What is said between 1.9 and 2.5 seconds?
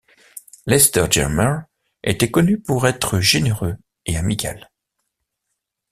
était